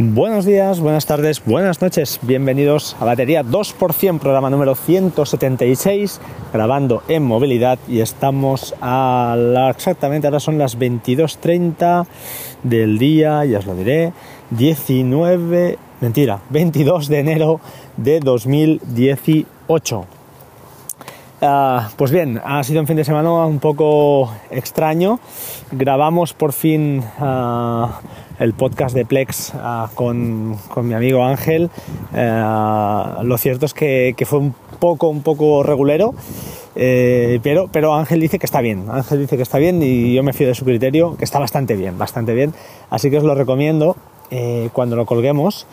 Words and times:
Buenos 0.00 0.44
días, 0.44 0.78
buenas 0.78 1.06
tardes, 1.06 1.44
buenas 1.44 1.82
noches. 1.82 2.20
Bienvenidos 2.22 2.94
a 3.00 3.04
Batería 3.04 3.42
2%, 3.42 4.20
programa 4.20 4.48
número 4.48 4.76
176, 4.76 6.20
grabando 6.52 7.02
en 7.08 7.24
movilidad 7.24 7.80
y 7.88 7.98
estamos 7.98 8.76
a 8.80 9.34
la, 9.36 9.70
exactamente, 9.70 10.28
ahora 10.28 10.38
son 10.38 10.56
las 10.56 10.78
22.30 10.78 12.06
del 12.62 12.96
día, 12.96 13.44
ya 13.44 13.58
os 13.58 13.66
lo 13.66 13.74
diré, 13.74 14.12
19, 14.50 15.78
mentira, 16.00 16.42
22 16.50 17.08
de 17.08 17.18
enero 17.18 17.60
de 17.96 18.20
2018. 18.20 20.06
Ah, 21.40 21.90
pues 21.96 22.12
bien, 22.12 22.40
ha 22.44 22.62
sido 22.62 22.80
un 22.80 22.86
fin 22.86 22.96
de 22.96 23.04
semana 23.04 23.32
un 23.46 23.58
poco 23.58 24.32
extraño. 24.50 25.18
Grabamos 25.70 26.34
por 26.34 26.52
fin 26.52 27.02
ah, 27.18 28.00
el 28.38 28.54
podcast 28.54 28.94
de 28.94 29.04
Plex 29.04 29.52
ah, 29.54 29.90
con, 29.94 30.56
mi 30.82 30.94
amigo 30.94 31.24
Ángel. 31.24 31.70
lo 32.12 33.38
cierto 33.38 33.66
es 33.66 33.74
que, 33.74 34.14
fue 34.24 34.38
un 34.38 34.54
poco, 34.78 35.08
un 35.08 35.22
poco 35.22 35.62
regulero. 35.62 36.14
Eh, 36.80 37.40
pero, 37.42 37.68
pero 37.72 37.94
Ángel 37.94 38.20
dice 38.20 38.38
que 38.38 38.46
está 38.46 38.60
bien, 38.60 38.86
Ángel 38.88 39.18
dice 39.18 39.36
que 39.36 39.42
está 39.42 39.58
bien 39.58 39.82
y 39.82 40.14
yo 40.14 40.22
me 40.22 40.32
fío 40.32 40.46
de 40.46 40.54
su 40.54 40.64
criterio, 40.64 41.16
que 41.16 41.24
está 41.24 41.40
bastante 41.40 41.74
bien, 41.74 41.98
bastante 41.98 42.34
bien. 42.34 42.54
Así 42.88 43.10
que 43.10 43.18
os 43.18 43.24
lo 43.24 43.34
recomiendo 43.34 43.96
eh, 44.30 44.68
cuando 44.72 44.94
lo 44.94 45.04
colguemos, 45.04 45.66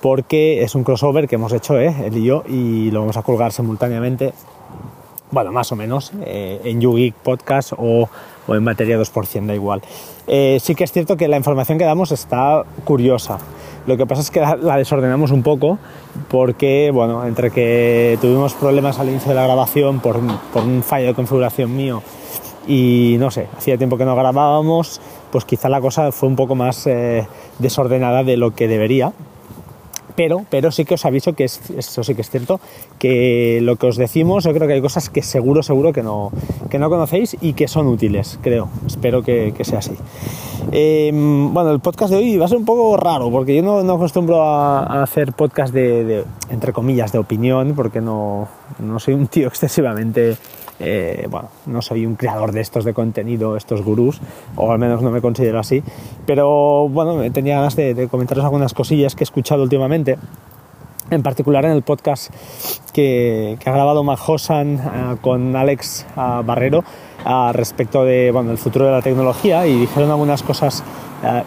porque 0.00 0.62
es 0.62 0.74
un 0.74 0.84
crossover 0.84 1.26
que 1.26 1.36
hemos 1.36 1.52
hecho 1.52 1.80
eh, 1.80 1.94
él 2.04 2.16
y 2.18 2.24
yo 2.24 2.44
y 2.46 2.90
lo 2.90 3.00
vamos 3.00 3.16
a 3.16 3.22
colgar 3.22 3.52
simultáneamente 3.52 4.34
bueno, 5.32 5.50
más 5.50 5.72
o 5.72 5.76
menos, 5.76 6.12
eh, 6.24 6.60
en 6.62 6.80
YouGeek 6.80 7.14
Podcast 7.14 7.72
o, 7.76 8.08
en 8.48 8.62
Materia 8.62 8.98
2%, 8.98 9.46
da 9.46 9.54
igual. 9.54 9.82
Eh, 10.26 10.58
sí 10.62 10.74
que 10.74 10.84
es 10.84 10.92
cierto 10.92 11.16
que 11.16 11.26
la 11.26 11.38
información 11.38 11.78
que 11.78 11.84
damos 11.84 12.12
está 12.12 12.62
curiosa. 12.84 13.38
Lo 13.86 13.96
que 13.96 14.06
pasa 14.06 14.20
es 14.20 14.30
que 14.30 14.40
la, 14.40 14.76
desordenamos 14.76 15.30
un 15.30 15.42
poco 15.42 15.78
porque, 16.28 16.90
bueno, 16.92 17.26
entre 17.26 17.50
que 17.50 18.18
tuvimos 18.20 18.54
problemas 18.54 18.98
al 19.00 19.08
inicio 19.08 19.30
de 19.30 19.34
la 19.34 19.44
grabación 19.44 20.00
por, 20.00 20.18
un 20.18 20.82
fallo 20.82 21.08
de 21.08 21.14
configuración 21.14 21.74
mío 21.74 22.02
y 22.68 23.16
no 23.18 23.32
sé, 23.32 23.48
hacía 23.56 23.76
tiempo 23.78 23.96
que 23.96 24.04
no 24.04 24.14
grabábamos, 24.14 25.00
pues 25.32 25.44
quizá 25.44 25.68
la 25.68 25.80
cosa 25.80 26.12
fue 26.12 26.28
un 26.28 26.36
poco 26.36 26.54
más 26.54 26.86
eh, 26.86 27.26
desordenada 27.58 28.22
de 28.22 28.36
lo 28.36 28.54
que 28.54 28.68
debería 28.68 29.12
pero, 30.14 30.44
pero 30.50 30.70
sí 30.70 30.84
que 30.84 30.94
os 30.94 31.04
aviso 31.04 31.34
que 31.34 31.44
es, 31.44 31.60
eso 31.70 32.04
sí 32.04 32.14
que 32.14 32.22
es 32.22 32.30
cierto, 32.30 32.60
que 32.98 33.60
lo 33.62 33.76
que 33.76 33.86
os 33.86 33.96
decimos, 33.96 34.44
yo 34.44 34.52
creo 34.52 34.66
que 34.66 34.74
hay 34.74 34.80
cosas 34.80 35.10
que 35.10 35.22
seguro, 35.22 35.62
seguro 35.62 35.92
que 35.92 36.02
no, 36.02 36.30
que 36.70 36.78
no 36.78 36.88
conocéis 36.90 37.36
y 37.40 37.54
que 37.54 37.68
son 37.68 37.86
útiles, 37.86 38.38
creo. 38.42 38.68
Espero 38.86 39.22
que, 39.22 39.54
sea 39.62 39.78
así. 39.78 39.94
Em, 40.72 41.52
bueno, 41.52 41.70
el 41.70 41.80
podcast 41.80 42.12
de 42.12 42.18
hoy 42.18 42.36
va 42.36 42.46
a 42.46 42.48
ser 42.48 42.58
un 42.58 42.64
poco 42.64 42.96
raro, 42.96 43.30
porque 43.30 43.54
yo 43.56 43.62
no, 43.62 43.82
no 43.82 43.94
acostumbro 43.94 44.42
a, 44.42 45.02
hacer 45.02 45.32
podcast 45.32 45.72
de, 45.72 46.24
entre 46.50 46.72
comillas, 46.72 47.12
de 47.12 47.18
opinión, 47.18 47.74
porque 47.74 48.00
no, 48.00 48.48
no 48.78 48.98
soy 48.98 49.14
un 49.14 49.26
tío 49.26 49.48
excesivamente 49.48 50.36
eh, 50.80 51.26
bueno, 51.30 51.48
no 51.66 51.82
soy 51.82 52.06
un 52.06 52.16
creador 52.16 52.52
de 52.52 52.60
estos 52.60 52.84
de 52.84 52.94
contenido, 52.94 53.56
estos 53.56 53.82
gurús, 53.82 54.20
o 54.56 54.72
al 54.72 54.78
menos 54.78 55.02
no 55.02 55.10
me 55.10 55.20
considero 55.20 55.58
así, 55.58 55.82
pero 56.26 56.88
bueno, 56.88 57.30
tenía 57.32 57.56
ganas 57.56 57.76
de, 57.76 58.08
comentaros 58.08 58.44
algunas 58.44 58.74
cosillas 58.74 59.14
que 59.14 59.22
he 59.22 59.26
escuchado 59.26 59.62
últimamente 59.62 60.18
en 61.10 61.22
particular 61.22 61.64
en 61.66 61.72
el 61.72 61.82
podcast 61.82 62.32
que, 62.92 63.58
ha 63.64 63.70
grabado 63.70 64.02
Majosan 64.02 64.76
uh, 64.76 65.16
con 65.18 65.54
Alex 65.54 66.06
uh, 66.16 66.42
Barrero 66.42 66.84
uh, 67.26 67.52
respecto 67.52 68.04
de 68.04 68.30
bueno, 68.32 68.50
el 68.50 68.58
futuro 68.58 68.86
de 68.86 68.92
la 68.92 69.02
tecnología 69.02 69.66
y 69.66 69.80
dijeron 69.80 70.10
algunas 70.10 70.42
cosas 70.42 70.82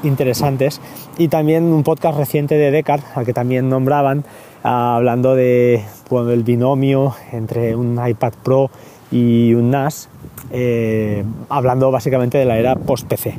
interesantes. 0.04 0.80
Y 1.18 1.28
también 1.28 1.66
un 1.66 1.84
podcast 1.84 2.18
reciente 2.18 2.56
de 2.56 2.72
Descartes 2.72 3.10
al 3.14 3.26
que 3.26 3.34
también 3.34 3.68
nombraban 3.68 4.24
hablando 4.64 5.36
de 5.36 5.84
bueno, 6.10 6.32
el 6.32 6.44
binomio 6.44 7.14
entre 7.34 7.76
un 7.76 8.00
iPad 8.08 8.34
Pro 8.42 8.70
y 9.12 9.54
un 9.54 9.72
NAS, 9.72 10.10
eh, 10.52 11.24
hablando 11.50 11.92
básicamente 11.92 12.38
de 12.38 12.46
la 12.46 12.58
era 12.58 12.76
post-PC. 12.76 13.38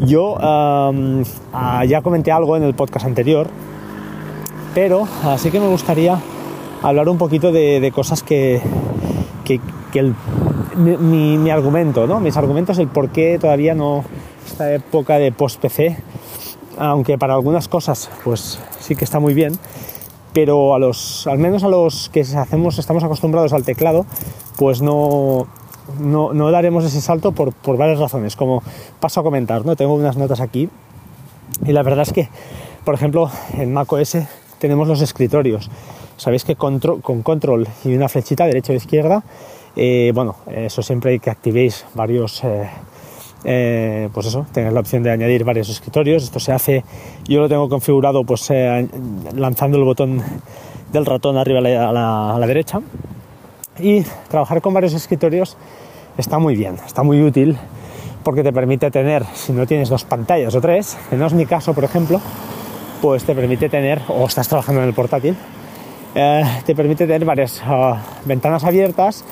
Yo 0.00 0.36
ah, 0.40 0.92
ya 1.86 2.02
comenté 2.02 2.32
algo 2.32 2.56
en 2.56 2.62
el 2.62 2.74
podcast 2.74 3.06
anterior, 3.06 3.48
pero 4.74 5.06
así 5.24 5.50
que 5.50 5.60
me 5.60 5.68
gustaría 5.68 6.18
hablar 6.82 7.08
un 7.08 7.18
poquito 7.18 7.52
de, 7.52 7.90
cosas 7.94 8.22
que, 8.22 8.60
que, 9.44 9.60
mi, 10.76 11.50
argumento, 11.50 12.06
¿no? 12.06 12.20
mis 12.20 12.36
argumentos, 12.36 12.78
el 12.78 12.88
por 12.88 13.10
qué 13.10 13.38
todavía 13.38 13.74
no 13.74 14.04
esta 14.46 14.72
época 14.72 15.18
de 15.18 15.32
post-PC, 15.32 15.96
aunque 16.78 17.18
para 17.18 17.34
algunas 17.34 17.68
cosas 17.68 18.10
pues 18.24 18.58
sí 18.78 18.96
que 18.96 19.04
está 19.04 19.20
muy 19.20 19.34
bien, 19.34 19.52
pero 20.32 20.74
a 20.74 20.78
los, 20.78 21.26
al 21.26 21.38
menos 21.38 21.64
a 21.64 21.68
los 21.68 22.08
que 22.10 22.20
hacemos, 22.20 22.78
estamos 22.78 23.04
acostumbrados 23.04 23.52
al 23.52 23.64
teclado, 23.64 24.06
pues 24.56 24.82
no, 24.82 25.46
no, 25.98 26.50
daremos 26.50 26.84
ese 26.84 27.00
salto 27.00 27.32
por, 27.32 27.54
varias 27.76 27.98
razones, 27.98 28.36
como 28.36 28.62
paso 29.00 29.20
a 29.20 29.22
comentar, 29.22 29.64
¿no? 29.64 29.76
Tengo 29.76 29.94
unas 29.94 30.16
notas 30.16 30.40
aquí 30.40 30.68
y 31.64 31.72
la 31.72 31.82
verdad 31.82 32.02
es 32.02 32.12
que, 32.12 32.28
por 32.84 32.94
ejemplo, 32.94 33.30
en 33.54 33.72
macOS 33.72 34.18
tenemos 34.58 34.88
los 34.88 35.00
escritorios. 35.00 35.70
Sabéis 36.16 36.44
que 36.44 36.54
con 36.54 36.78
control 37.22 37.66
y 37.84 37.94
una 37.94 38.08
flechita 38.08 38.44
derecha 38.44 38.72
o 38.72 38.76
izquierda, 38.76 39.22
eh, 39.76 40.12
bueno, 40.14 40.36
eso 40.46 40.82
siempre 40.82 41.12
hay 41.12 41.20
que 41.20 41.30
activéis 41.30 41.86
varios... 41.94 42.42
Eh, 42.44 42.68
eh, 43.44 44.08
pues 44.12 44.26
eso, 44.26 44.46
tener 44.52 44.72
la 44.72 44.80
opción 44.80 45.02
de 45.02 45.10
añadir 45.10 45.44
varios 45.44 45.68
escritorios. 45.68 46.24
Esto 46.24 46.40
se 46.40 46.52
hace, 46.52 46.84
yo 47.26 47.40
lo 47.40 47.48
tengo 47.48 47.68
configurado 47.68 48.24
pues 48.24 48.50
lanzando 49.34 49.78
el 49.78 49.84
botón 49.84 50.22
del 50.92 51.06
ratón 51.06 51.36
arriba 51.36 51.60
a 51.60 52.38
la 52.38 52.46
derecha 52.46 52.80
y 53.78 54.02
trabajar 54.28 54.60
con 54.60 54.74
varios 54.74 54.94
escritorios 54.94 55.56
está 56.18 56.38
muy 56.38 56.54
bien, 56.54 56.76
está 56.86 57.02
muy 57.02 57.22
útil 57.22 57.56
porque 58.22 58.42
te 58.42 58.52
permite 58.52 58.90
tener, 58.90 59.24
si 59.34 59.52
no 59.52 59.66
tienes 59.66 59.88
dos 59.88 60.04
pantallas 60.04 60.54
o 60.54 60.60
tres, 60.60 60.98
que 61.08 61.16
no 61.16 61.26
es 61.26 61.32
mi 61.32 61.46
caso, 61.46 61.72
por 61.72 61.84
ejemplo, 61.84 62.20
pues 63.00 63.24
te 63.24 63.34
permite 63.34 63.68
tener, 63.68 64.02
o 64.08 64.26
estás 64.26 64.46
trabajando 64.48 64.82
en 64.82 64.88
el 64.88 64.94
portátil, 64.94 65.36
eh, 66.14 66.42
te 66.66 66.74
permite 66.74 67.06
tener 67.06 67.24
varias 67.24 67.60
ah, 67.64 68.00
ventanas 68.24 68.64
abiertas 68.64 69.24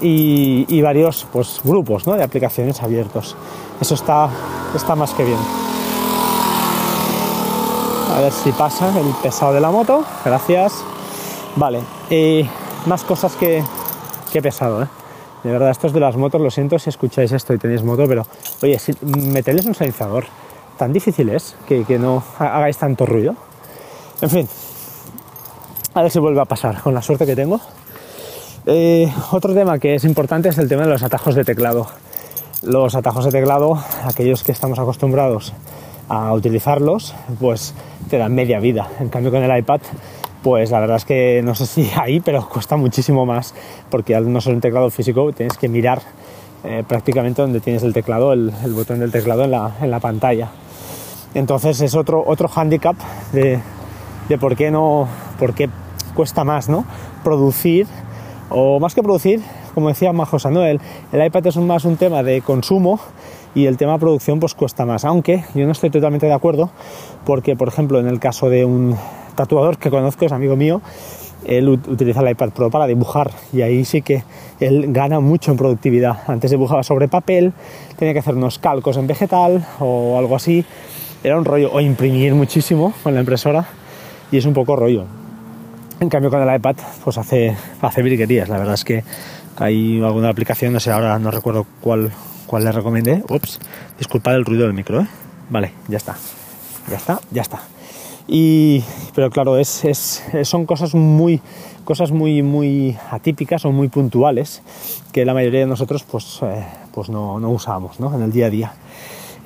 y, 0.00 0.80
varios 0.82 1.26
pues, 1.32 1.60
grupos 1.64 2.04
de 2.04 2.22
aplicaciones 2.22 2.82
abiertos. 2.82 3.36
Eso 3.80 3.94
está, 3.94 4.28
está 4.74 4.94
más 4.94 5.12
que 5.12 5.24
bien. 5.24 5.38
A 8.16 8.20
ver 8.20 8.32
si 8.32 8.50
pasa 8.52 8.88
el 8.98 9.08
pesado 9.22 9.52
de 9.52 9.60
la 9.60 9.70
moto. 9.70 10.04
Gracias. 10.24 10.72
Vale. 11.56 11.80
más 12.86 13.02
cosas 13.04 13.34
que, 13.36 13.62
Qué 14.32 14.42
pesado, 14.42 14.82
¿eh? 14.82 14.86
De 15.44 15.50
verdad, 15.50 15.70
estos 15.70 15.92
de 15.92 16.00
las 16.00 16.16
motos, 16.16 16.40
lo 16.40 16.50
siento 16.50 16.78
si 16.78 16.90
escucháis 16.90 17.30
esto 17.32 17.54
y 17.54 17.58
tenéis 17.58 17.82
moto, 17.82 18.04
pero 18.08 18.26
oye, 18.62 18.78
si, 18.78 18.92
meterles 19.02 19.64
un 19.66 19.74
silenciador. 19.74 20.26
Tan 20.76 20.92
difícil 20.92 21.30
es 21.30 21.56
que, 21.66 21.98
no 21.98 22.22
hagáis 22.38 22.76
tanto 22.76 23.06
ruido. 23.06 23.34
En 24.20 24.28
fin, 24.28 24.48
a 25.96 26.02
ver 26.02 26.10
si 26.10 26.18
vuelve 26.18 26.40
a 26.40 26.44
pasar 26.44 26.80
con 26.82 26.94
la 26.94 27.02
suerte 27.02 27.26
que 27.26 27.34
tengo. 27.34 27.60
Eh, 28.66 29.10
otro 29.32 29.54
tema 29.54 29.78
que 29.78 29.94
es 29.94 30.04
importante 30.04 30.50
es 30.50 30.58
el 30.58 30.68
tema 30.68 30.82
de 30.82 30.90
los 30.90 31.02
atajos 31.02 31.34
de 31.34 31.42
teclado. 31.42 31.86
Los 32.62 32.94
atajos 32.94 33.24
de 33.24 33.30
teclado, 33.30 33.78
aquellos 34.04 34.44
que 34.44 34.52
estamos 34.52 34.78
acostumbrados 34.78 35.54
a 36.08 36.32
utilizarlos, 36.32 37.14
pues 37.40 37.74
te 38.10 38.18
dan 38.18 38.34
media 38.34 38.60
vida. 38.60 38.88
En 39.00 39.08
cambio 39.08 39.30
con 39.30 39.42
el 39.42 39.58
iPad 39.58 39.80
pues 40.42 40.70
la 40.70 40.78
verdad 40.78 40.98
es 40.98 41.04
que 41.04 41.42
no 41.42 41.56
sé 41.56 41.66
si 41.66 41.90
ahí, 42.00 42.20
pero 42.20 42.48
cuesta 42.48 42.76
muchísimo 42.76 43.26
más, 43.26 43.52
porque 43.90 44.14
al 44.14 44.32
no 44.32 44.40
ser 44.40 44.54
un 44.54 44.60
teclado 44.60 44.90
físico 44.90 45.32
tienes 45.32 45.56
que 45.58 45.68
mirar 45.68 46.02
eh, 46.62 46.84
prácticamente 46.86 47.42
donde 47.42 47.58
tienes 47.58 47.82
el 47.82 47.92
teclado, 47.92 48.32
el, 48.32 48.52
botón 48.68 49.00
del 49.00 49.10
teclado 49.10 49.42
en 49.42 49.90
la, 49.90 50.00
pantalla. 50.00 50.50
Entonces 51.34 51.80
es 51.80 51.96
otro, 51.96 52.22
otro 52.24 52.46
hándicap 52.46 52.94
de, 53.32 53.60
por 54.38 54.54
qué 54.54 54.70
no, 54.70 55.08
por 55.38 55.52
qué 55.52 55.68
cuesta 56.16 56.42
más, 56.42 56.68
¿no? 56.68 56.84
Producir, 57.22 57.86
o 58.50 58.80
más 58.80 58.94
que 58.94 59.02
producir, 59.02 59.40
como 59.74 59.88
decía 59.88 60.12
Majo 60.12 60.38
Samuel, 60.38 60.80
el 61.12 61.24
iPad 61.24 61.46
es 61.46 61.56
más 61.58 61.84
un 61.84 61.96
tema 61.96 62.22
de 62.22 62.40
consumo 62.40 62.98
y 63.54 63.66
el 63.66 63.76
tema 63.76 63.98
producción 63.98 64.40
pues 64.40 64.54
cuesta 64.54 64.86
más, 64.86 65.04
aunque 65.04 65.44
yo 65.54 65.66
no 65.66 65.72
estoy 65.72 65.90
totalmente 65.90 66.26
de 66.26 66.32
acuerdo, 66.32 66.70
porque 67.24 67.54
por 67.54 67.68
ejemplo 67.68 68.00
en 68.00 68.08
el 68.08 68.18
caso 68.18 68.48
de 68.48 68.64
un 68.64 68.96
tatuador 69.34 69.76
que 69.76 69.90
conozco, 69.90 70.24
es 70.24 70.32
amigo 70.32 70.56
mío, 70.56 70.80
él 71.44 71.68
utiliza 71.68 72.20
el 72.20 72.30
iPad 72.30 72.50
Pro 72.50 72.70
para 72.70 72.86
dibujar 72.86 73.30
y 73.52 73.62
ahí 73.62 73.84
sí 73.84 74.02
que 74.02 74.24
él 74.58 74.86
gana 74.92 75.20
mucho 75.20 75.52
en 75.52 75.58
productividad. 75.58 76.18
Antes 76.26 76.50
dibujaba 76.50 76.82
sobre 76.82 77.08
papel, 77.08 77.52
tenía 77.98 78.14
que 78.14 78.20
hacer 78.20 78.34
unos 78.34 78.58
calcos 78.58 78.96
en 78.96 79.06
vegetal 79.06 79.64
o 79.78 80.18
algo 80.18 80.34
así. 80.34 80.64
Era 81.22 81.38
un 81.38 81.44
rollo, 81.44 81.70
o 81.72 81.80
imprimir 81.80 82.34
muchísimo 82.34 82.94
con 83.02 83.14
la 83.14 83.20
impresora 83.20 83.66
y 84.32 84.38
es 84.38 84.46
un 84.46 84.54
poco 84.54 84.76
rollo. 84.76 85.04
En 85.98 86.08
cambio 86.10 86.30
con 86.30 86.46
el 86.46 86.54
iPad 86.56 86.76
pues 87.04 87.16
hace, 87.18 87.56
hace 87.80 88.02
virguerías. 88.02 88.48
La 88.48 88.58
verdad 88.58 88.74
es 88.74 88.84
que 88.84 89.02
hay 89.56 90.02
alguna 90.02 90.28
aplicación, 90.28 90.72
no 90.72 90.80
sé, 90.80 90.90
ahora 90.90 91.18
no 91.18 91.30
recuerdo 91.30 91.66
cuál, 91.80 92.12
cuál 92.46 92.64
le 92.64 92.72
recomendé. 92.72 93.22
Ups, 93.28 93.58
disculpad 93.98 94.34
el 94.34 94.44
ruido 94.44 94.64
del 94.64 94.74
micro, 94.74 95.00
¿eh? 95.00 95.06
Vale, 95.48 95.72
ya 95.88 95.96
está. 95.96 96.16
Ya 96.90 96.96
está, 96.96 97.20
ya 97.30 97.42
está. 97.42 97.60
Y, 98.28 98.82
pero 99.14 99.30
claro, 99.30 99.56
es, 99.56 99.84
es, 99.84 100.22
son 100.42 100.66
cosas 100.66 100.94
muy, 100.94 101.40
cosas 101.84 102.10
muy, 102.10 102.42
muy 102.42 102.96
atípicas 103.10 103.64
o 103.64 103.72
muy 103.72 103.88
puntuales 103.88 104.62
que 105.12 105.24
la 105.24 105.32
mayoría 105.32 105.60
de 105.60 105.66
nosotros 105.66 106.02
pues, 106.02 106.40
eh, 106.42 106.66
pues 106.92 107.08
no, 107.08 107.38
no 107.38 107.50
usamos 107.50 108.00
¿no? 108.00 108.14
en 108.14 108.22
el 108.22 108.32
día 108.32 108.46
a 108.46 108.50
día. 108.50 108.72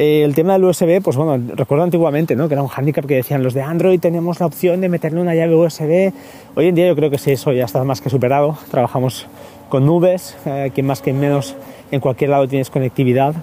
Eh, 0.00 0.25
el 0.25 0.35
tema 0.35 0.55
del 0.55 0.64
USB, 0.64 1.02
pues 1.02 1.14
bueno, 1.19 1.52
recuerdo 1.55 1.85
antiguamente, 1.85 2.35
¿no? 2.35 2.49
Que 2.49 2.55
era 2.55 2.62
un 2.62 2.70
handicap 2.75 3.05
que 3.05 3.17
decían 3.17 3.43
los 3.43 3.52
de 3.52 3.61
Android 3.61 4.00
tenemos 4.00 4.41
la 4.41 4.47
opción 4.47 4.81
de 4.81 4.88
meterle 4.88 5.20
una 5.20 5.35
llave 5.35 5.55
USB. 5.55 6.11
Hoy 6.55 6.69
en 6.69 6.75
día 6.75 6.87
yo 6.87 6.97
creo 6.97 7.11
que 7.11 7.19
sí, 7.19 7.32
eso 7.32 7.52
ya 7.52 7.67
está 7.67 7.85
más 7.85 8.00
que 8.00 8.08
superado. 8.08 8.56
Trabajamos 8.70 9.26
con 9.69 9.85
nubes, 9.85 10.38
eh, 10.47 10.73
que 10.75 10.82
más 10.82 11.02
que 11.02 11.12
menos 11.12 11.55
en 11.91 12.00
cualquier 12.00 12.31
lado 12.31 12.49
tienes 12.49 12.70
conectividad. 12.70 13.35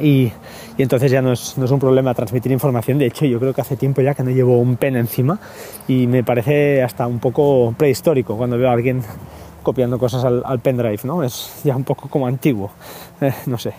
Y, 0.00 0.32
y 0.78 0.82
entonces 0.82 1.12
ya 1.12 1.20
no 1.20 1.32
es, 1.32 1.58
no 1.58 1.66
es, 1.66 1.70
un 1.70 1.78
problema 1.78 2.14
transmitir 2.14 2.50
información. 2.50 2.96
De 2.96 3.04
hecho, 3.04 3.26
yo 3.26 3.38
creo 3.38 3.52
que 3.52 3.60
hace 3.60 3.76
tiempo 3.76 4.00
ya 4.00 4.14
que 4.14 4.22
no 4.22 4.30
llevo 4.30 4.58
un 4.58 4.76
pen 4.76 4.96
encima 4.96 5.38
y 5.86 6.06
me 6.06 6.24
parece 6.24 6.82
hasta 6.82 7.06
un 7.06 7.18
poco 7.18 7.74
prehistórico 7.76 8.38
cuando 8.38 8.56
veo 8.56 8.70
a 8.70 8.72
alguien 8.72 9.02
copiando 9.62 9.98
cosas 9.98 10.24
al, 10.24 10.42
al 10.46 10.60
pendrive, 10.60 11.00
¿no? 11.04 11.22
Es 11.22 11.60
ya 11.64 11.76
un 11.76 11.84
poco 11.84 12.08
como 12.08 12.26
antiguo, 12.26 12.70
eh, 13.20 13.34
no 13.44 13.58
sé. 13.58 13.74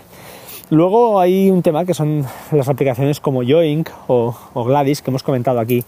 Luego 0.71 1.19
hay 1.19 1.51
un 1.51 1.61
tema 1.61 1.85
que 1.85 1.93
son 1.93 2.25
las 2.51 2.69
aplicaciones 2.69 3.19
como 3.19 3.43
Yoink 3.43 3.89
o, 4.07 4.35
o, 4.53 4.63
Gladys 4.63 5.03
que 5.03 5.11
hemos 5.11 5.21
comentado 5.21 5.59
aquí, 5.59 5.83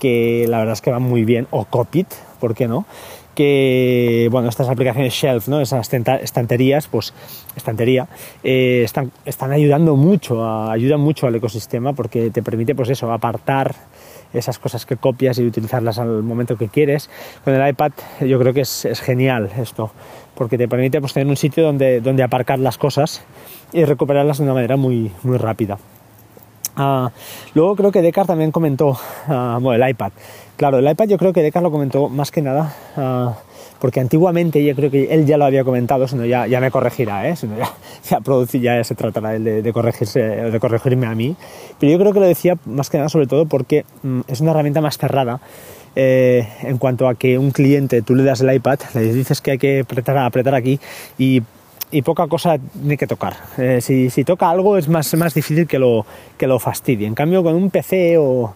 que 0.00 0.46
la 0.48 0.58
verdad 0.58 0.74
es 0.74 0.80
que 0.80 0.92
van 0.92 1.02
muy 1.02 1.24
bien, 1.24 1.48
o 1.50 1.64
Copit, 1.64 2.06
¿por 2.38 2.54
qué 2.54 2.68
no? 2.68 2.86
Que, 3.34 4.28
bueno, 4.30 4.48
estas 4.48 4.68
aplicaciones 4.68 5.12
Shelf, 5.14 5.48
¿no? 5.48 5.60
Esas 5.60 5.90
estanterías, 6.22 6.86
pues, 6.86 7.14
estantería, 7.56 8.06
eh, 8.44 8.82
están, 8.84 9.10
están 9.24 9.50
ayudando 9.50 9.96
mucho, 9.96 10.44
a, 10.44 10.70
ayudan 10.70 11.00
mucho 11.00 11.26
al 11.26 11.34
ecosistema 11.34 11.92
porque 11.92 12.30
te 12.30 12.42
permite, 12.42 12.76
pues 12.76 12.90
eso, 12.90 13.10
apartar 13.10 13.74
esas 14.32 14.58
cosas 14.58 14.86
que 14.86 14.96
copias 14.96 15.38
y 15.38 15.46
utilizarlas 15.46 15.98
al 15.98 16.22
momento 16.22 16.56
que 16.56 16.68
quieres. 16.68 17.10
Con 17.44 17.54
el 17.54 17.68
iPad 17.68 17.92
yo 18.20 18.38
creo 18.38 18.54
que 18.54 18.62
es, 18.62 18.84
es 18.84 19.00
genial 19.00 19.50
esto, 19.58 19.90
porque 20.42 20.58
te 20.58 20.66
permite 20.66 21.00
pues, 21.00 21.12
tener 21.12 21.28
un 21.28 21.36
sitio 21.36 21.62
donde, 21.62 22.00
donde 22.00 22.24
aparcar 22.24 22.58
las 22.58 22.76
cosas 22.76 23.22
y 23.72 23.84
recuperarlas 23.84 24.38
de 24.38 24.42
una 24.42 24.54
manera 24.54 24.76
muy, 24.76 25.12
muy 25.22 25.38
rápida. 25.38 25.78
Uh, 26.76 27.10
luego 27.54 27.76
creo 27.76 27.92
que 27.92 28.02
Decar 28.02 28.26
también 28.26 28.50
comentó 28.50 28.88
uh, 28.88 29.60
bueno, 29.60 29.74
el 29.74 29.88
iPad. 29.88 30.10
Claro, 30.56 30.78
el 30.78 30.90
iPad 30.90 31.06
yo 31.06 31.16
creo 31.16 31.32
que 31.32 31.42
Decar 31.42 31.62
lo 31.62 31.70
comentó 31.70 32.08
más 32.08 32.32
que 32.32 32.42
nada 32.42 32.74
uh, 32.96 33.30
porque 33.78 34.00
antiguamente 34.00 34.64
yo 34.64 34.74
creo 34.74 34.90
que 34.90 35.14
él 35.14 35.26
ya 35.26 35.36
lo 35.36 35.44
había 35.44 35.62
comentado, 35.62 36.08
sino 36.08 36.24
ya, 36.24 36.48
ya 36.48 36.58
me 36.58 36.72
corregirá, 36.72 37.28
¿eh? 37.28 37.36
sino 37.36 37.56
ya, 37.56 37.70
ya, 38.20 38.58
ya 38.60 38.82
se 38.82 38.94
tratará 38.96 39.38
de, 39.38 39.62
de, 39.62 39.72
corregirse, 39.72 40.20
de 40.20 40.58
corregirme 40.58 41.06
a 41.06 41.14
mí. 41.14 41.36
Pero 41.78 41.92
yo 41.92 41.98
creo 42.00 42.12
que 42.12 42.18
lo 42.18 42.26
decía 42.26 42.56
más 42.64 42.90
que 42.90 42.96
nada 42.96 43.08
sobre 43.08 43.28
todo 43.28 43.46
porque 43.46 43.84
mm, 44.02 44.22
es 44.26 44.40
una 44.40 44.50
herramienta 44.50 44.80
más 44.80 44.98
cerrada 44.98 45.40
eh, 45.96 46.48
en 46.62 46.78
cuanto 46.78 47.08
a 47.08 47.14
que 47.14 47.38
un 47.38 47.50
cliente, 47.50 48.02
tú 48.02 48.14
le 48.14 48.24
das 48.24 48.40
el 48.40 48.54
iPad, 48.54 48.78
le 48.94 49.12
dices 49.12 49.40
que 49.40 49.52
hay 49.52 49.58
que 49.58 49.84
apretar, 49.88 50.54
aquí 50.54 50.80
y 51.92 52.00
poca 52.00 52.26
cosa 52.26 52.58
tiene 52.58 52.96
que 52.96 53.06
tocar. 53.06 53.36
Eh, 53.58 53.80
si, 53.80 54.24
toca 54.24 54.50
algo 54.50 54.78
es 54.78 54.88
más, 54.88 55.34
difícil 55.34 55.68
que 55.68 55.78
lo, 55.78 56.06
que 56.38 56.46
lo 56.46 56.58
fastidie. 56.58 57.06
En 57.06 57.14
cambio, 57.14 57.44
con 57.44 57.54
un 57.54 57.70
PC 57.70 58.16
o, 58.18 58.54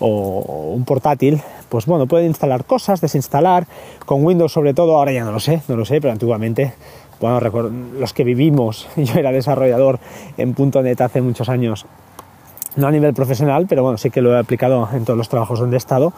un 0.00 0.84
portátil, 0.86 1.42
pues 1.68 1.84
bueno, 1.84 2.06
puede 2.06 2.24
instalar 2.24 2.64
cosas, 2.64 3.02
desinstalar, 3.02 3.66
con 4.06 4.24
Windows 4.24 4.50
sobre 4.50 4.72
todo, 4.72 4.96
ahora 4.96 5.12
ya 5.12 5.24
no 5.24 5.32
lo 5.32 5.40
sé, 5.40 5.60
no 5.68 5.76
lo 5.76 5.84
sé, 5.84 6.00
pero 6.00 6.10
antiguamente, 6.10 6.72
bueno, 7.20 7.38
los 7.98 8.14
que 8.14 8.24
vivimos, 8.24 8.88
yo 8.96 9.18
era 9.18 9.30
desarrollador 9.30 10.00
en 10.38 10.54
.NET 10.56 11.00
hace 11.02 11.20
muchos 11.20 11.50
años, 11.50 11.84
no 12.76 12.86
a 12.86 12.90
nivel 12.90 13.14
profesional, 13.14 13.66
pero 13.68 13.82
bueno, 13.82 13.98
sí 13.98 14.10
que 14.10 14.20
lo 14.20 14.34
he 14.34 14.38
aplicado 14.38 14.88
en 14.92 15.04
todos 15.04 15.16
los 15.16 15.28
trabajos 15.28 15.58
donde 15.58 15.76
he 15.76 15.78
estado 15.78 16.12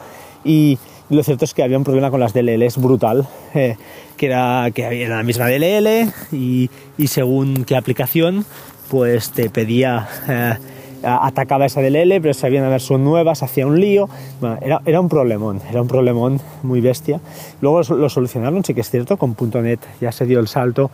y 0.44 0.78
lo 1.10 1.22
cierto 1.22 1.44
es 1.44 1.54
que 1.54 1.62
había 1.62 1.76
un 1.76 1.84
problema 1.84 2.10
con 2.10 2.20
las 2.20 2.32
DLLs 2.32 2.78
brutal, 2.78 3.28
eh, 3.54 3.76
que 4.16 4.26
era 4.26 4.70
que 4.74 4.86
había 4.86 5.08
la 5.08 5.22
misma 5.22 5.46
DLL 5.46 6.10
y, 6.32 6.70
y, 6.96 7.06
según 7.08 7.64
qué 7.64 7.76
aplicación, 7.76 8.46
pues 8.88 9.30
te 9.30 9.50
pedía, 9.50 10.08
eh, 10.28 10.54
atacaba 11.02 11.66
esa 11.66 11.82
DLL, 11.82 12.20
pero 12.20 12.32
si 12.32 12.46
había 12.46 12.60
una 12.60 12.70
versión 12.70 13.04
nueva, 13.04 13.32
hacía 13.32 13.66
un 13.66 13.78
lío. 13.78 14.08
Bueno, 14.40 14.58
era, 14.62 14.80
era, 14.86 15.00
un 15.00 15.08
problemón, 15.08 15.60
era 15.68 15.82
un 15.82 15.88
problemón 15.88 16.40
muy 16.62 16.80
bestia. 16.80 17.20
Luego 17.60 17.82
lo, 17.82 17.96
lo 17.96 18.08
solucionaron, 18.08 18.64
sí 18.64 18.72
que 18.72 18.80
es 18.80 18.90
cierto, 18.90 19.16
con 19.16 19.36
.NET 19.62 19.80
ya 20.00 20.12
se 20.12 20.24
dio 20.24 20.40
el 20.40 20.48
salto 20.48 20.90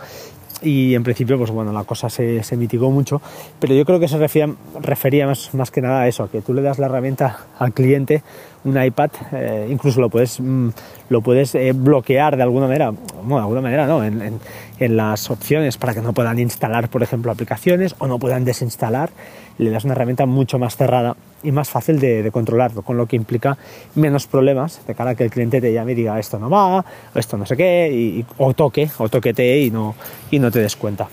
y 0.63 0.95
en 0.95 1.03
principio 1.03 1.39
pues 1.39 1.51
bueno 1.51 1.73
la 1.73 1.85
cosa 1.85 2.11
se, 2.11 2.43
se 2.43 2.57
mitigó 2.57 2.91
mucho 2.91 3.21
pero 3.61 3.75
yo 3.75 3.85
creo 3.85 4.01
que 4.01 4.09
se 4.09 4.19
refería, 4.19 5.27
más, 5.27 5.55
más, 5.55 5.71
que 5.71 5.81
nada 5.81 6.03
a 6.03 6.09
eso 6.09 6.31
que 6.31 6.41
tú 6.41 6.55
le 6.55 6.63
das 6.63 6.79
la 6.79 6.87
herramienta 6.87 7.47
al 7.59 7.73
cliente 7.73 8.23
un 8.65 8.83
iPad 8.83 9.11
eh, 9.33 9.69
incluso 9.71 10.01
lo 10.01 10.11
puedes 10.11 10.41
mm, 10.41 10.69
lo 11.11 11.21
puedes 11.21 11.55
eh, 11.55 11.73
bloquear 11.73 12.37
de 12.37 12.43
alguna 12.43 12.67
manera 12.67 12.91
de 12.91 13.35
alguna 13.35 13.61
manera 13.61 13.87
no 13.87 14.03
en, 14.05 14.21
en, 14.21 14.41
en, 14.79 14.97
las 14.97 15.31
opciones 15.31 15.77
para 15.77 15.95
que 15.95 16.01
no 16.01 16.13
puedan 16.13 16.39
instalar 16.39 16.89
por 16.89 17.03
ejemplo 17.03 17.31
aplicaciones 17.31 17.95
o 17.99 18.07
no 18.07 18.19
puedan 18.19 18.45
desinstalar 18.45 19.11
le 19.59 19.71
das 19.71 19.85
una 19.85 19.93
herramienta 19.93 20.27
mucho 20.27 20.59
más 20.59 20.77
cerrada 20.77 21.17
y 21.43 21.53
más 21.53 21.69
fácil 21.69 22.01
de, 22.01 22.31
controlarlo, 22.33 22.83
con 22.83 22.97
lo 22.97 23.07
que 23.07 23.17
implica 23.17 23.57
menos 23.95 24.27
problemas 24.27 24.81
de 24.87 24.95
cara 24.95 25.11
a 25.11 25.15
que 25.15 25.25
el 25.25 25.31
cliente 25.31 25.61
te 25.61 25.73
llame 25.73 25.93
y 25.93 25.95
diga 25.97 26.19
esto 26.19 26.39
no 26.39 26.51
va, 26.51 26.85
esto 27.15 27.37
no 27.37 27.47
sé 27.47 27.57
qué, 27.57 27.91
y, 27.93 28.25
o 28.39 28.55
toque, 28.55 28.91
o 28.99 29.09
toquete 29.09 29.61
y 29.61 29.71
no, 29.71 29.95
y 30.31 30.39
no 30.39 30.51
te 30.51 30.61
des 30.61 30.77
cuenta. 30.77 31.09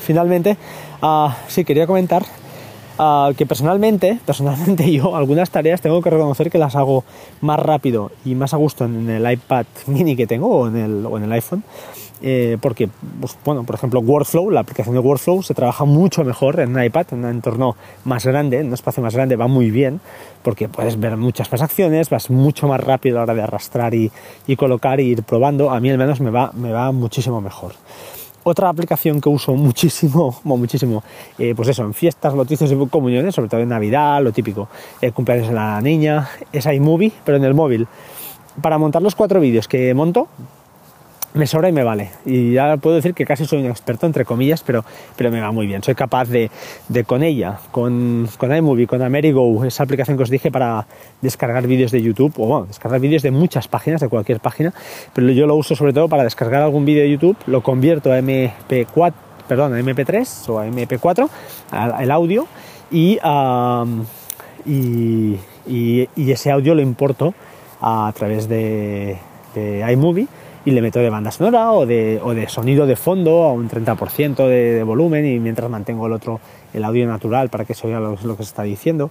Finalmente, 0.00 0.56
uh, 1.02 1.28
sí 1.46 1.64
quería 1.64 1.86
comentar 1.86 2.24
uh, 2.98 3.34
que 3.34 3.46
personalmente, 3.46 4.18
personalmente 4.24 4.90
yo 4.92 5.16
algunas 5.16 5.50
tareas 5.50 5.80
tengo 5.80 6.02
que 6.02 6.10
reconocer 6.10 6.50
que 6.50 6.58
las 6.58 6.76
hago 6.76 7.04
más 7.40 7.58
rápido 7.58 8.10
y 8.24 8.34
más 8.34 8.54
a 8.54 8.56
gusto 8.56 8.84
en 8.84 9.08
el 9.08 9.30
iPad 9.30 9.66
mini 9.86 10.16
que 10.16 10.26
tengo 10.26 10.48
o 10.48 10.68
en 10.68 10.76
el, 10.76 11.06
o 11.06 11.16
en 11.16 11.24
el 11.24 11.32
iPhone 11.32 11.62
eh, 12.20 12.58
porque, 12.60 12.88
pues, 13.20 13.36
bueno, 13.44 13.64
por 13.64 13.76
ejemplo, 13.76 14.00
Workflow, 14.00 14.50
la 14.50 14.60
aplicación 14.60 14.94
de 14.94 15.00
Workflow 15.00 15.42
se 15.42 15.54
trabaja 15.54 15.84
mucho 15.84 16.24
mejor 16.24 16.58
en 16.60 16.74
un 16.74 16.82
iPad, 16.82 17.06
en 17.12 17.24
un 17.24 17.30
entorno 17.30 17.76
más 18.04 18.26
grande, 18.26 18.58
en 18.58 18.68
un 18.68 18.74
espacio 18.74 19.02
más 19.02 19.14
grande, 19.14 19.36
va 19.36 19.46
muy 19.46 19.70
bien, 19.70 20.00
porque 20.42 20.68
puedes 20.68 20.98
ver 20.98 21.16
muchas 21.16 21.50
más 21.52 21.62
acciones, 21.62 22.10
vas 22.10 22.30
mucho 22.30 22.66
más 22.66 22.80
rápido 22.80 23.16
a 23.16 23.20
la 23.20 23.22
hora 23.24 23.34
de 23.34 23.42
arrastrar 23.42 23.94
y, 23.94 24.10
y 24.46 24.56
colocar 24.56 25.00
y 25.00 25.04
ir 25.04 25.22
probando, 25.22 25.70
a 25.70 25.80
mí 25.80 25.90
al 25.90 25.98
menos 25.98 26.20
me 26.20 26.30
va, 26.30 26.50
me 26.54 26.72
va 26.72 26.90
muchísimo 26.92 27.40
mejor. 27.40 27.74
Otra 28.44 28.68
aplicación 28.68 29.20
que 29.20 29.28
uso 29.28 29.54
muchísimo, 29.54 30.40
muchísimo, 30.44 31.02
eh, 31.38 31.54
pues 31.54 31.68
eso, 31.68 31.82
en 31.82 31.94
fiestas, 31.94 32.34
noticias 32.34 32.70
y 32.70 32.86
comuniones, 32.86 33.34
sobre 33.34 33.48
todo 33.48 33.60
en 33.60 33.68
Navidad, 33.68 34.22
lo 34.22 34.32
típico, 34.32 34.68
el 35.00 35.12
cumpleaños 35.12 35.48
de 35.48 35.54
la 35.54 35.80
niña, 35.80 36.28
es 36.52 36.66
iMovie, 36.66 37.12
pero 37.24 37.36
en 37.36 37.44
el 37.44 37.54
móvil. 37.54 37.86
Para 38.62 38.78
montar 38.78 39.02
los 39.02 39.14
cuatro 39.14 39.40
vídeos 39.40 39.68
que 39.68 39.94
monto, 39.94 40.28
me 41.34 41.46
sobra 41.46 41.68
y 41.68 41.72
me 41.72 41.84
vale. 41.84 42.10
Y 42.24 42.52
ya 42.52 42.76
puedo 42.78 42.96
decir 42.96 43.14
que 43.14 43.24
casi 43.24 43.44
soy 43.44 43.60
un 43.60 43.66
experto, 43.66 44.06
entre 44.06 44.24
comillas, 44.24 44.62
pero, 44.62 44.84
pero 45.16 45.30
me 45.30 45.40
va 45.40 45.52
muy 45.52 45.66
bien. 45.66 45.82
Soy 45.82 45.94
capaz 45.94 46.28
de, 46.28 46.50
de 46.88 47.04
con 47.04 47.22
ella, 47.22 47.58
con, 47.70 48.28
con 48.38 48.54
iMovie, 48.54 48.86
con 48.86 49.02
AmeriGo, 49.02 49.64
esa 49.64 49.82
aplicación 49.82 50.16
que 50.16 50.22
os 50.22 50.30
dije 50.30 50.50
para 50.50 50.86
descargar 51.20 51.66
vídeos 51.66 51.92
de 51.92 52.02
YouTube, 52.02 52.32
o 52.38 52.46
bueno, 52.46 52.66
descargar 52.66 53.00
vídeos 53.00 53.22
de 53.22 53.30
muchas 53.30 53.68
páginas, 53.68 54.00
de 54.00 54.08
cualquier 54.08 54.40
página, 54.40 54.72
pero 55.12 55.30
yo 55.30 55.46
lo 55.46 55.56
uso 55.56 55.76
sobre 55.76 55.92
todo 55.92 56.08
para 56.08 56.24
descargar 56.24 56.62
algún 56.62 56.84
vídeo 56.84 57.02
de 57.02 57.10
YouTube, 57.10 57.36
lo 57.46 57.62
convierto 57.62 58.12
a 58.12 58.18
MP4, 58.20 59.12
perdón, 59.46 59.74
a 59.74 59.80
MP3 59.80 60.48
o 60.48 60.58
a 60.58 60.66
MP4, 60.66 61.28
el 62.00 62.10
audio, 62.10 62.46
y, 62.90 63.18
y, 64.64 65.38
y, 65.66 66.08
y, 66.16 66.30
ese 66.30 66.50
audio 66.50 66.74
lo 66.74 66.80
importo 66.80 67.34
a 67.80 68.10
través 68.16 68.48
de, 68.48 69.18
de 69.54 69.92
iMovie 69.92 70.26
y 70.68 70.70
le 70.70 70.82
meto 70.82 70.98
de 70.98 71.08
banda 71.08 71.30
sonora 71.30 71.72
o 71.72 71.86
de, 71.86 72.20
o 72.22 72.34
de 72.34 72.46
sonido 72.46 72.86
de 72.86 72.94
fondo 72.94 73.44
a 73.44 73.52
un 73.54 73.70
30% 73.70 74.36
de, 74.46 74.74
de, 74.74 74.82
volumen 74.82 75.24
y 75.24 75.38
mientras 75.38 75.70
mantengo 75.70 76.06
el 76.06 76.12
otro, 76.12 76.40
el 76.74 76.84
audio 76.84 77.06
natural 77.06 77.48
para 77.48 77.64
que 77.64 77.72
se 77.72 77.86
oiga 77.86 78.00
lo, 78.00 78.16
que 78.36 78.42
se 78.42 78.50
está 78.50 78.64
diciendo. 78.64 79.10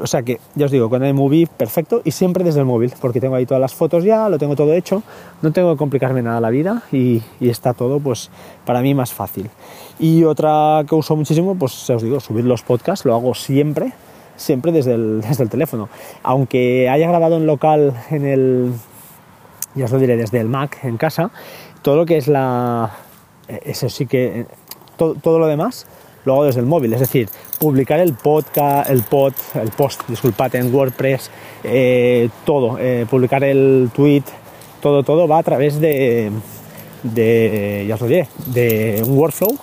O 0.00 0.06
sea 0.06 0.22
que, 0.22 0.38
ya 0.54 0.66
os 0.66 0.70
digo, 0.70 0.88
con 0.88 1.02
el 1.02 1.12
movie 1.12 1.48
perfecto 1.48 2.02
y 2.04 2.12
siempre 2.12 2.44
desde 2.44 2.60
el 2.60 2.66
móvil, 2.66 2.92
porque 3.00 3.20
tengo 3.20 3.34
ahí 3.34 3.46
todas 3.46 3.60
las 3.60 3.74
fotos 3.74 4.04
ya, 4.04 4.28
lo 4.28 4.38
tengo 4.38 4.54
todo 4.54 4.72
hecho, 4.74 5.02
no 5.42 5.50
tengo 5.50 5.72
que 5.72 5.78
complicarme 5.78 6.22
nada 6.22 6.40
la 6.40 6.50
vida 6.50 6.84
y, 6.92 7.20
y 7.40 7.48
está 7.48 7.74
todo 7.74 7.98
pues 7.98 8.30
para 8.64 8.80
mí 8.80 8.94
más 8.94 9.12
fácil. 9.12 9.50
Y 9.98 10.22
otra 10.22 10.84
que 10.88 10.94
uso 10.94 11.16
muchísimo, 11.16 11.56
pues 11.56 11.84
ya 11.84 11.96
os 11.96 12.02
digo, 12.04 12.20
subir 12.20 12.44
los 12.44 12.62
podcasts, 12.62 13.04
lo 13.04 13.12
hago 13.14 13.34
siempre, 13.34 13.92
siempre 14.36 14.70
desde 14.70 14.94
el, 14.94 15.20
desde 15.28 15.42
el 15.42 15.50
teléfono. 15.50 15.88
Aunque 16.22 16.88
haya 16.88 17.08
grabado 17.08 17.38
en 17.38 17.46
local 17.46 17.92
en 18.12 18.24
el, 18.24 18.72
ya 19.74 19.84
os 19.84 19.92
lo 19.92 19.98
diré 19.98 20.16
desde 20.16 20.40
el 20.40 20.48
Mac 20.48 20.78
en 20.82 20.96
casa, 20.96 21.30
todo 21.82 21.96
lo 21.96 22.06
que 22.06 22.16
es 22.16 22.28
la... 22.28 22.90
Eso 23.48 23.88
sí 23.88 24.06
que... 24.06 24.46
Todo, 24.96 25.14
todo 25.14 25.38
lo 25.38 25.46
demás 25.46 25.86
lo 26.24 26.34
hago 26.34 26.44
desde 26.44 26.60
el 26.60 26.66
móvil, 26.66 26.92
es 26.92 27.00
decir, 27.00 27.28
publicar 27.58 27.98
el 28.00 28.14
podcast, 28.14 28.90
el 28.90 29.02
pod, 29.02 29.32
el 29.54 29.70
post, 29.70 30.02
disculpad, 30.08 30.54
en 30.54 30.72
WordPress, 30.72 31.30
eh, 31.64 32.28
todo, 32.44 32.78
eh, 32.78 33.06
publicar 33.08 33.42
el 33.42 33.90
tweet, 33.94 34.22
todo, 34.80 35.02
todo 35.02 35.26
va 35.26 35.38
a 35.38 35.42
través 35.42 35.80
de, 35.80 36.30
de 37.02 37.84
ya 37.88 37.94
os 37.94 38.00
lo 38.00 38.06
diré, 38.06 38.28
de 38.46 39.02
un 39.04 39.18
workflow 39.18 39.56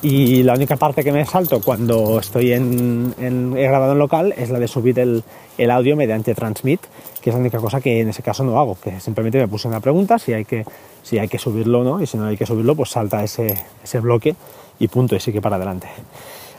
Y 0.00 0.44
la 0.44 0.54
única 0.54 0.76
parte 0.76 1.02
que 1.02 1.10
me 1.10 1.24
salto 1.24 1.60
cuando 1.60 2.20
estoy 2.20 2.52
en, 2.52 3.14
en 3.18 3.56
he 3.56 3.66
grabado 3.66 3.92
en 3.92 3.98
local 3.98 4.32
es 4.36 4.48
la 4.50 4.60
de 4.60 4.68
subir 4.68 4.98
el, 5.00 5.24
el, 5.56 5.70
audio 5.72 5.96
mediante 5.96 6.36
Transmit, 6.36 6.80
que 7.20 7.30
es 7.30 7.34
la 7.34 7.40
única 7.40 7.58
cosa 7.58 7.80
que 7.80 8.00
en 8.00 8.08
ese 8.08 8.22
caso 8.22 8.44
no 8.44 8.60
hago, 8.60 8.76
que 8.80 9.00
simplemente 9.00 9.38
me 9.38 9.48
puse 9.48 9.66
una 9.66 9.80
pregunta 9.80 10.20
si 10.20 10.32
hay 10.32 10.44
que, 10.44 10.64
si 11.02 11.18
hay 11.18 11.26
que 11.26 11.38
subirlo 11.38 11.80
o 11.80 11.84
no, 11.84 12.00
y 12.00 12.06
si 12.06 12.16
no 12.16 12.26
hay 12.26 12.36
que 12.36 12.46
subirlo, 12.46 12.76
pues 12.76 12.90
salta 12.90 13.24
ese, 13.24 13.58
ese 13.82 13.98
bloque 13.98 14.36
y 14.78 14.86
punto, 14.86 15.16
y 15.16 15.20
sigue 15.20 15.40
para 15.40 15.56
adelante. 15.56 15.88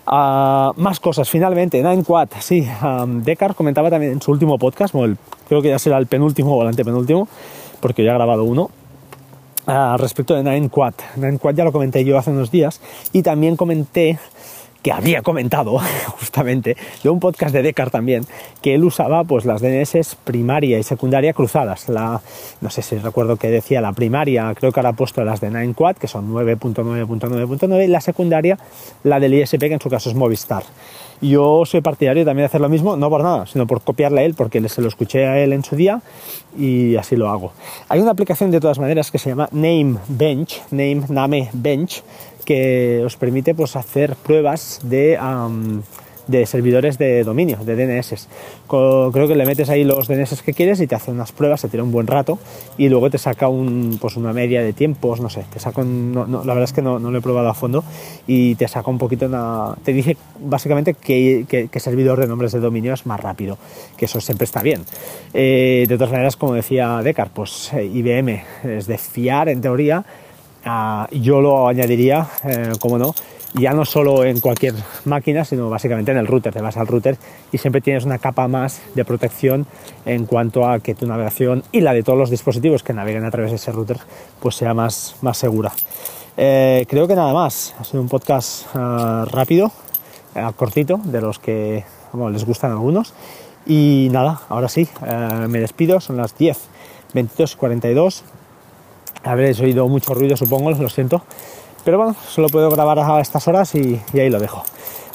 Uh, 0.06 0.74
más 0.76 1.00
cosas, 1.00 1.30
finalmente, 1.30 1.82
Quad, 2.06 2.30
sí, 2.40 2.68
um, 2.84 3.24
comentaba 3.56 3.90
también 3.90 4.14
en 4.14 4.22
su 4.22 4.32
último 4.32 4.58
podcast, 4.58 4.94
creo 5.48 5.62
que 5.62 5.70
ya 5.70 5.80
será 5.80 5.98
el 5.98 6.08
penúltimo 6.08 6.58
o 6.58 6.62
el 6.64 6.68
antepenúltimo, 6.68 7.28
porque 7.80 8.04
ya 8.04 8.12
he 8.12 8.16
grabado 8.16 8.44
uno, 8.44 8.72
uh, 9.68 9.98
respecto 9.98 10.36
de 10.36 10.44
Nine 10.44 10.70
Quad. 10.70 10.94
Nine 11.16 11.40
Quad 11.40 11.56
ya 11.56 11.64
lo 11.64 11.72
comenté 11.72 12.04
yo 12.06 12.18
hace 12.18 12.32
unos 12.32 12.52
días 12.52 12.82
y 13.14 13.22
también 13.22 13.56
comenté 13.56 14.20
que 14.82 14.92
había 14.92 15.22
comentado 15.22 15.78
justamente 16.20 16.78
de 17.04 17.10
un 17.10 17.20
podcast 17.20 17.54
de 17.54 17.62
Descartes 17.62 17.92
también, 17.92 18.26
que 18.62 18.76
él 18.76 18.84
usaba 18.84 19.24
pues 19.24 19.46
las 19.46 19.62
DNS 19.62 20.16
primaria 20.24 20.80
y 20.80 20.84
secundaria 20.84 21.34
cruzadas. 21.34 21.90
La, 21.90 22.22
no 22.62 22.70
sé 22.70 22.82
si 22.82 22.98
recuerdo 22.98 23.38
que 23.38 23.50
decía 23.50 23.82
la 23.82 23.94
primaria, 23.94 24.54
creo 24.56 24.72
que 24.72 24.80
ahora 24.80 24.90
ha 24.90 24.94
puesto 24.94 25.24
las 25.24 25.42
de 25.42 25.50
9 25.50 25.74
Quad, 25.74 25.98
que 25.98 26.08
son 26.08 26.32
9.9.9.9, 26.32 27.86
y 27.86 27.88
la 27.88 28.02
secundaria, 28.02 28.58
la 29.04 29.20
del 29.20 29.34
ISP, 29.34 29.60
que 29.60 29.74
en 29.74 29.82
su 29.82 29.90
caso 29.90 30.10
es 30.10 30.16
Movistar. 30.16 30.64
Yo 31.22 31.66
soy 31.66 31.82
partidario 31.82 32.24
también 32.24 32.44
de 32.44 32.46
hacer 32.46 32.62
lo 32.62 32.70
mismo, 32.70 32.96
no 32.96 33.10
por 33.10 33.24
nada, 33.24 33.46
sino 33.46 33.68
por 33.68 33.82
copiarle 33.82 34.22
a 34.22 34.24
él, 34.24 34.36
porque 34.36 34.68
se 34.70 34.82
lo 34.82 34.88
escuché 34.88 35.26
a 35.26 35.38
él 35.40 35.52
en 35.52 35.64
su 35.64 35.76
día 35.76 36.02
y 36.58 36.96
así 36.96 37.16
lo 37.16 37.30
hago. 37.30 37.52
Hay 37.90 38.00
una 38.00 38.12
aplicación 38.12 38.52
de 38.52 38.60
todas 38.60 38.80
maneras 38.80 39.12
que 39.12 39.18
se 39.18 39.30
llama 39.30 39.50
Name 39.52 39.98
Bench, 40.08 40.62
Name 40.72 41.04
Name 41.10 41.50
Bench, 41.54 42.04
que 42.46 43.04
os 43.06 43.18
permite 43.18 43.54
pues, 43.54 43.76
hacer 43.76 44.16
pruebas 44.16 44.80
de, 44.84 45.18
de 46.30 46.46
servidores 46.46 46.98
de 46.98 47.24
dominio, 47.24 47.58
de 47.58 47.76
DNS. 47.76 48.28
Creo 48.68 49.28
que 49.28 49.36
le 49.36 49.46
metes 49.46 49.70
ahí 49.70 49.84
los 49.84 50.08
DNS 50.08 50.42
que 50.44 50.54
quieres 50.54 50.80
y 50.80 50.88
te 50.88 50.96
hace 50.96 51.12
unas 51.12 51.32
pruebas, 51.32 51.62
se 51.62 51.70
tira 51.70 51.84
un 51.84 51.92
buen 51.92 52.06
rato 52.06 52.38
y 52.78 52.88
luego 52.88 53.10
te 53.10 53.18
saca 53.18 53.48
un, 53.48 53.98
pues 54.00 54.16
una 54.16 54.32
media 54.32 54.62
de 54.62 54.74
tiempos, 54.74 55.20
no 55.22 55.30
sé, 55.30 55.44
te 55.52 55.60
saca 55.60 55.82
la 55.82 56.54
verdad 56.54 56.64
es 56.64 56.74
que 56.74 56.82
no, 56.82 57.00
no, 57.00 57.10
lo 57.10 57.18
he 57.18 57.22
probado 57.22 57.50
a 57.50 57.54
fondo 57.54 57.84
y 58.28 58.56
te 58.56 58.68
saca 58.68 58.92
un 58.92 58.98
poquito, 58.98 59.26
una, 59.26 59.76
te 59.84 59.92
dice 59.92 60.18
básicamente 60.40 60.94
qué 60.94 61.46
que, 61.48 61.80
servidor 61.80 62.20
de 62.20 62.28
nombres 62.28 62.52
de 62.52 62.60
dominio 62.60 62.94
es 62.94 63.06
más 63.06 63.20
rápido, 63.20 63.58
que 63.98 64.06
eso 64.06 64.20
siempre 64.22 64.46
está 64.46 64.62
bien. 64.62 64.84
Eh, 65.34 65.86
de 65.88 65.96
todas 65.96 66.12
maneras, 66.12 66.36
como 66.36 66.54
decía 66.54 67.02
Descartes, 67.02 67.34
pues 67.34 67.74
eh, 67.74 67.86
IBM 67.86 68.44
es 68.64 68.86
de 68.86 68.98
fiar 68.98 69.50
en 69.50 69.62
teoría, 69.62 70.06
Ah, 70.66 71.08
yo 71.12 71.40
lo 71.40 71.68
añadiría, 71.68 72.28
eh, 72.44 72.74
como 72.82 72.98
no, 72.98 73.16
ya 73.54 73.74
no 73.74 73.86
solo 73.86 74.24
en 74.24 74.40
cualquier 74.40 74.74
máquina, 75.06 75.46
sino 75.46 75.70
básicamente 75.70 76.12
en 76.12 76.18
el 76.18 76.28
router. 76.28 76.54
Te 76.54 76.62
vas 76.62 76.78
al 76.78 76.88
router 76.88 77.18
y 77.52 77.58
siempre 77.58 77.82
tienes 77.82 78.06
una 78.06 78.20
capa 78.20 78.48
más 78.48 78.82
de 78.96 79.06
protección 79.06 79.66
en 80.06 80.26
cuanto 80.26 80.68
a 80.68 80.80
que 80.80 80.96
tu 80.96 81.08
navegación 81.08 81.64
y 81.72 81.82
la 81.82 81.94
de 81.94 82.04
todos 82.04 82.18
los 82.18 82.30
dispositivos 82.30 82.84
que 82.84 82.94
naveguen 82.94 83.26
a 83.26 83.32
través 83.32 83.52
de 83.52 83.58
ese 83.58 83.72
router 83.72 83.98
pues 84.40 84.56
sea 84.56 84.74
más, 84.74 85.16
más 85.22 85.38
segura. 85.38 85.72
Eh, 86.38 86.86
creo 86.88 87.08
que 87.08 87.16
nada 87.16 87.34
más. 87.34 87.76
Ha 87.80 87.84
sido 87.84 88.02
un 88.02 88.10
podcast 88.10 88.68
ah, 88.74 89.26
rápido, 89.30 89.72
eh, 90.36 90.48
cortito, 90.56 91.00
de 91.04 91.22
los 91.22 91.40
que 91.40 91.84
les 92.32 92.46
gustan 92.46 92.72
algunos. 92.72 93.14
Y 93.66 94.08
nada, 94.12 94.42
ahora 94.50 94.68
sí, 94.68 94.88
me 95.48 95.60
despido. 95.60 96.00
Son 96.00 96.18
las 96.18 96.36
10, 96.36 96.58
22 97.14 97.54
y 97.54 97.56
42 97.58 98.24
habréis 99.24 99.60
oído 99.60 99.88
mucho 99.88 100.14
ruido, 100.14 100.38
supongo, 100.38 100.72
lo 100.72 100.90
siento. 100.90 101.24
Pero 101.84 101.98
bueno, 101.98 102.16
solo 102.28 102.50
puedo 102.50 102.70
grabar 102.70 103.00
a 103.00 103.20
estas 103.20 103.48
horas 103.48 103.74
y, 103.76 104.02
ahí 104.14 104.30
lo 104.30 104.40
dejo. 104.40 104.64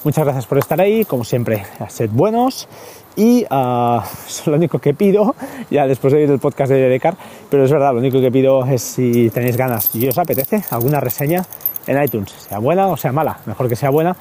Muchas 0.02 0.24
gracias 0.24 0.46
por 0.46 0.58
estar 0.58 0.80
ahí, 0.80 1.04
como 1.04 1.24
siempre, 1.24 1.64
sed 1.88 2.10
buenos 2.12 2.68
y 3.16 3.44
uh, 3.44 4.00
lo 4.46 4.56
único 4.56 4.78
que 4.78 4.92
pido, 4.92 5.34
ya 5.70 5.86
después 5.86 6.12
de 6.12 6.20
oír 6.20 6.30
el 6.30 6.38
podcast 6.38 6.70
de 6.70 6.88
Decar, 6.88 7.16
pero 7.48 7.64
es 7.64 7.70
verdad, 7.70 7.92
lo 7.92 8.00
único 8.00 8.20
que 8.20 8.30
pido 8.30 8.64
es 8.66 8.82
si 8.82 9.30
tenéis 9.30 9.56
ganas 9.56 9.94
y 9.94 10.06
os 10.08 10.18
apetece 10.18 10.62
alguna 10.70 11.00
reseña 11.00 11.44
en 11.86 12.02
iTunes, 12.02 12.32
sea 12.32 12.58
buena 12.58 12.88
o 12.88 12.96
sea 12.96 13.12
mala, 13.12 13.38
mejor 13.46 13.68
que 13.68 13.76
sea 13.76 13.90
buena 13.90 14.16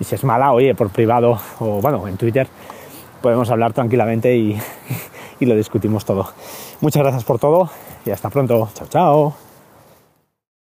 y 0.00 0.04
si 0.04 0.14
es 0.14 0.24
mala, 0.24 0.52
oye, 0.52 0.74
por 0.74 0.90
privado 0.90 1.38
o 1.60 1.80
bueno, 1.80 2.06
en 2.08 2.16
Twitter 2.16 2.48
podemos 3.20 3.50
hablar 3.50 3.72
tranquilamente 3.72 4.36
y, 4.36 4.58
y 5.40 5.46
lo 5.46 5.54
discutimos 5.54 6.04
todo. 6.04 6.28
Muchas 6.80 7.02
gracias 7.02 7.24
por 7.24 7.38
todo 7.38 7.70
y 8.04 8.10
hasta 8.10 8.30
pronto. 8.30 8.68
Chao, 8.74 8.88
chao. 8.88 9.47